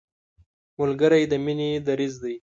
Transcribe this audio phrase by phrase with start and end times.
[0.79, 2.35] ملګری د مینې دریځ دی